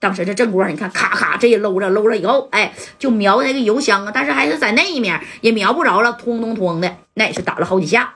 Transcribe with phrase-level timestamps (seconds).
[0.00, 8.14] 当时这正光，你看咔咔这一搂着搂着以后，哎，就瞄那个油箱啊，但是还是在那一面也瞄不着了，通通通的，那也是打了好几下。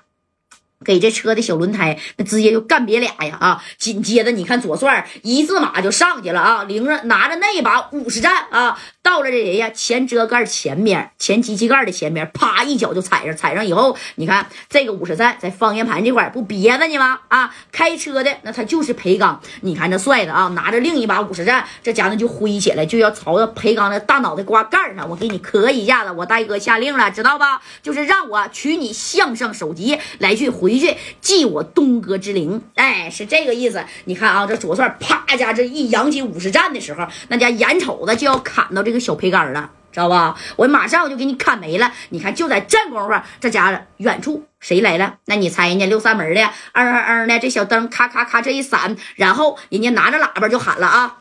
[0.85, 3.65] 给这车的小轮胎，那直接就干瘪俩呀啊！
[3.79, 17.21] 紧接着你看左帅一字马就上去了啊，领着拿着那把五十战啊，到了这人呀前遮盖前边，前机器盖的前边，啪一脚就踩上，踩上以后，你看这个五十战在方向盘这块不憋着呢吗？
[17.29, 27.63] 啊，开车的那他就是裴刚，你看这帅的啊，拿着另一把五十战，这家伙就挥起来，就要朝着裴刚的大脑袋瓜盖上，我给你磕一下子，我大哥下令了，知道吧？
[27.83, 30.74] 就是让我取你项上首级来去回。
[30.79, 33.85] 去祭我东哥之灵，哎，是这个意思。
[34.05, 40.37] 你看啊，这左帅啪家这一扬起五十战的时候，那家眼瞅着就要砍到这个小培杆了，知道吧？
[40.57, 41.93] 我马上我就给你砍没了。
[42.11, 45.17] 你看，就在这功夫，这家伙远处谁来了？
[45.27, 51.19] 那你猜人家六扇门的，嗯嗯嗯的，这小灯咔咔咔这一闪，然后人家拿着喇叭就喊了啊，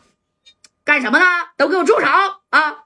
[0.83, 1.25] 干什么呢？
[1.57, 2.05] 都给我住手
[2.49, 2.82] 啊！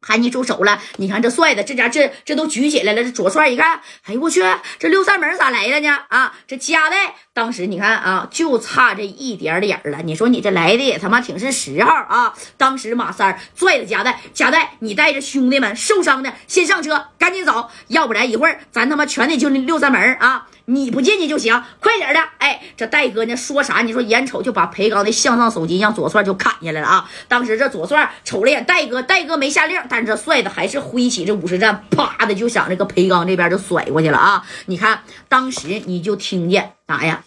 [0.00, 0.80] 喊你住手了！
[0.96, 3.02] 你看这帅的，这家这这都举起来了。
[3.02, 4.42] 这左帅一看，哎呦我去，
[4.78, 5.98] 这六扇门咋来了呢？
[6.08, 9.98] 啊，这夹带当时你看啊，就差这一点点了。
[10.04, 12.32] 你说你这来的也他妈挺是时候啊！
[12.56, 20.46] 当时马三拽着夹带，夹带你带着兄弟们受伤的先上车，赶紧走，要不然一会儿咱他妈全得就那六扇门啊！
[20.70, 22.20] 你不进去就行，快点的！
[22.36, 23.80] 哎，这戴哥呢说啥？
[23.80, 27.10] 你说眼瞅就把裴刚的向上手机让左帅就砍下来了啊！
[27.26, 34.44] 当时这左帅瞅了眼戴哥，戴哥没下令，但是这帅的还是挥起这五十战，啪的就想这个裴刚这边就甩过去了啊！
[34.66, 37.24] 你看，当时你就听见啥呀？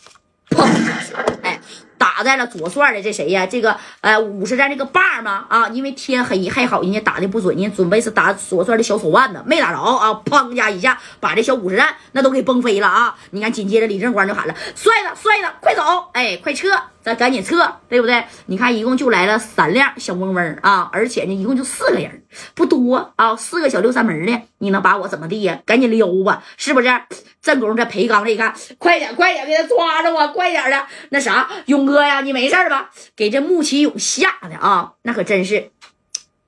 [0.51, 0.67] 砰！
[2.01, 3.45] 打在了左帅的这谁呀？
[3.45, 10.19] 这个呃五十战这个把吗啊，因为天黑还好，人家打的不准，人家准备是打左帅的小手腕子，没打着啊！
[10.25, 13.15] 砰家一下把这小五十战那都给崩飞了啊！
[13.29, 16.09] 你看，紧接着李正光就喊了：“帅子，帅子，快走！
[16.13, 16.69] 哎，快撤！”
[17.03, 18.23] 咱赶紧撤，对不对？
[18.45, 25.59] 你看，一共就来了三辆小嗡嗡啊，而且呢，一共就四个人，不多啊，四个小六扇门的，你能把我怎么地呀？
[25.65, 26.89] 赶紧溜吧，是不是？
[27.41, 30.85] 正宫这裴刚这一看，快点，快点，给他抓着啊，快点的！
[31.09, 32.91] 那啥，勇哥呀，你没事吧？
[33.15, 35.71] 给这穆启勇吓的啊，那可真是。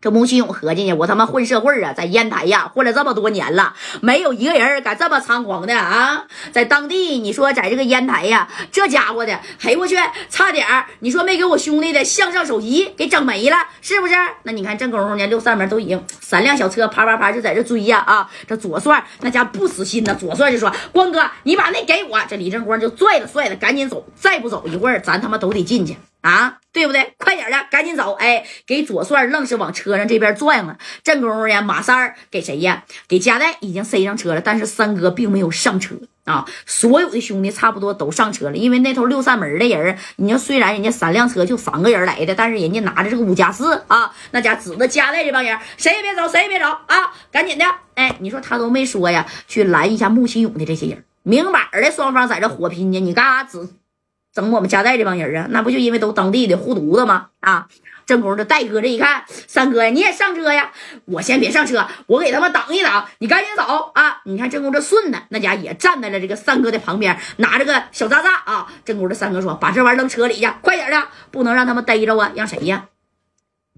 [0.04, 6.26] 这穆启勇合计呢，我他妈混社会啊，在烟台呀混了这么多年了，没有一个人敢这么猖狂的啊！
[6.52, 9.96] 在当地，你说在这个烟台呀，这家伙的，嘿我去，
[10.30, 10.68] 差点
[11.00, 14.14] 你说没给我兄弟的向上首级给整没了，是不是？
[14.44, 18.30] 那你看这功夫呢，六扇门都已经三辆小车啪啪啪就在这追呀啊！
[18.46, 25.96] 这左帅那家不死心呢，左帅就说：“光哥，你把那给我。”这李正光就拽着帅的赶紧走，再不走一会儿，咱他妈都得进去。
[26.24, 27.14] 啊，对不对？
[27.18, 28.14] 快点的，赶紧走！
[28.14, 30.78] 哎，给左帅愣是往车上这边转了。
[31.04, 32.86] 正功夫呀，马三儿给谁呀？
[33.10, 36.46] 给加代已经塞上车了，但是三哥并没有上车啊。
[36.66, 47.14] 所有的兄弟差不多都上车了，因为那头六扇门的人，你要虽然人家三辆车就三个人来的，但是人家拿着这个五加四啊，那家指着加代这帮人，谁也别走，谁也别走啊！
[47.34, 53.68] 赶紧的，哎，你说他都没说呀，去拦一下穆新勇的这些人，明摆的双方在这火拼呢，你干啥指？
[54.34, 57.28] 整我们家带这帮人啊，那不就因为都当地的护犊子吗？
[57.40, 57.68] 啊，
[58.08, 60.72] 正宫这戴哥这一看，三哥呀，你也上车呀？
[61.06, 64.22] 我先别上车，我给他们挡一挡，你赶紧走啊！
[64.26, 68.68] 你看正宫这顺子那家也站在了这个三哥的旁边，拿着个小炸炸啊。
[68.84, 72.32] 正宫这三哥说：“把这玩意扔车里去，快点的，不能让他们逮着啊！
[72.34, 72.86] 让谁呀？”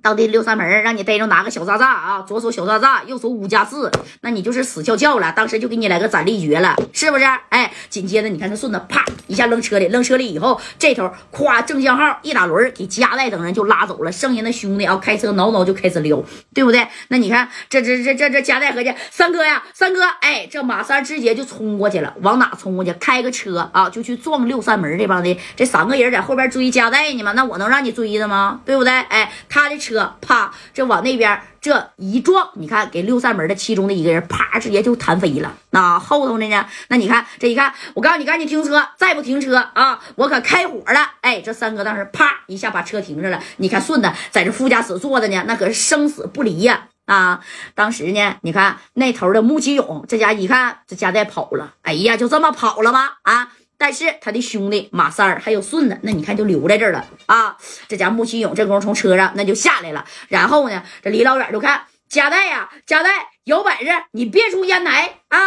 [0.05, 5.33] 到底六扇门让你逮着拿个小炸炸啊，左手小炸炸，右手五加四，那你就是死翘翘了。
[5.35, 7.25] 当时就给你来个斩立决了，是不是？
[7.49, 14.11] 哎，紧接着你看这顺子啪一下扔车里，扔车里以后，这头咵正向号一打轮，给加代等人就拉走了。
[14.11, 16.23] 剩下的兄弟啊，开车挠挠就开始溜，
[16.53, 16.87] 对不对？
[17.07, 22.93] 那你看这这这这这加代合计，三哥呀，三哥，哎，这马三直接就冲过去了，往哪冲过去？
[22.99, 25.35] 开个车啊，就去撞六扇门这帮的。
[25.55, 27.31] 这三个人在后边追加代呢吗？
[27.31, 28.61] 那我能让你追的吗？
[28.63, 28.93] 对不对？
[28.93, 29.94] 哎，他的车。
[29.95, 35.55] 车啪，这往那边这一撞，你看给六扇门的其中的一个人啪，直接就弹飞了。
[35.69, 36.65] 那后头的呢？
[36.89, 41.11] 那你看这一看，我告诉你赶紧停车，再不停车啊，我可开火了！
[41.21, 43.41] 哎，这三哥当时啪一下把车停着了。
[43.57, 46.89] 你看顺子在这副驾驶坐着呢，那可是生死不离呀！
[47.05, 47.39] 啊，
[47.73, 53.11] 当时呢，你看那头的穆启勇这家一看这家带跑了，哎呀，就这么跑了吗？
[53.21, 53.53] 啊！
[53.77, 57.57] 但是他的兄弟马三儿还有顺子，那你看就留在这儿了啊！
[57.87, 65.37] 这家穆启勇这功夫从车上那就下来了，然后呢，这离老远就看加代呀，加代有本事你别出烟台啊！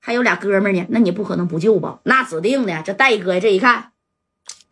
[0.00, 2.00] 还有俩哥们呢，那你不可能不救吧？
[2.04, 2.82] 那指定的。
[2.82, 3.92] 这戴哥这一看，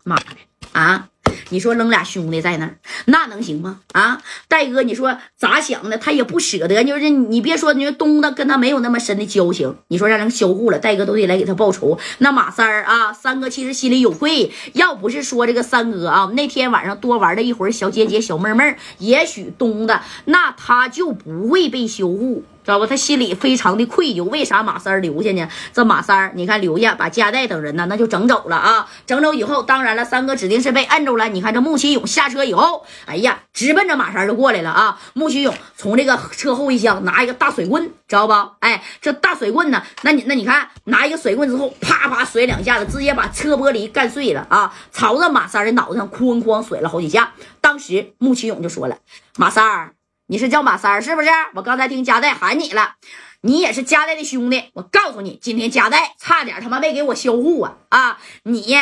[0.02, 0.24] 妈的
[0.72, 1.09] 啊！
[1.50, 2.76] 你说扔俩兄弟在那儿，
[3.06, 3.80] 那能行吗？
[3.92, 5.98] 啊，戴哥，你说咋想的？
[5.98, 11.98] 他也不舍得，就是你别说，你说东子跟他没有那么深的交情，你说让人销户了，戴哥都得来给他报仇。
[12.18, 22.44] 那马三儿啊，三哥其实心里有愧，要不是说这个三哥啊，那天晚上多玩了一会儿小姐姐、小妹妹，也许东子那他就不会被销户。
[22.70, 22.86] 知道不？
[22.86, 24.22] 他心里非常的愧疚。
[24.24, 25.48] 为啥马三留下呢？
[25.72, 28.88] 这马三你看留下，把加代等人呢，那就整走了啊！
[29.06, 31.28] 整走以后，当然了，三哥指定是被摁住了。
[31.28, 35.00] 你看这穆奇勇下车以后，哎呀，直奔着马三就过来了啊！
[35.14, 38.32] 穆奇勇从这个车后备箱拿一个大水棍，知道不？
[38.60, 44.72] 哎，这大水棍呢，那你那你看，拿一个水棍之后，啪啪甩两下子，直接把车玻璃干碎了啊！
[44.92, 47.32] 朝着马三的脑袋上哐哐甩了好几下。
[47.60, 48.98] 当时穆奇勇就说了
[49.36, 49.94] ：“马三儿。”
[50.30, 51.28] 你是叫马三儿是不是？
[51.56, 52.94] 我刚才听加代喊你了，
[53.40, 54.70] 你也是加代的兄弟。
[54.74, 57.78] 我告诉你，今天加代差点他妈没给我销户啊！
[57.88, 58.76] 啊，你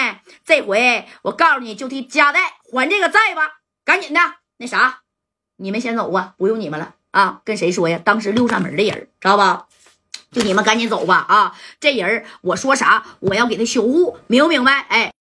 [0.44, 2.40] 这回我告诉你就替加代
[2.70, 3.60] 还这个债吧。
[3.82, 4.20] 赶紧的，
[4.58, 5.00] 那啥，
[5.56, 7.40] 你们先走吧，不用你们了啊。
[7.46, 7.98] 跟谁说呀？
[8.04, 9.68] 当时六扇门的人，知道吧？
[10.30, 11.56] 就你们赶紧走吧啊！
[11.80, 14.84] 这人我说啥，我要给他销户，明不明白？
[14.90, 15.14] 哎。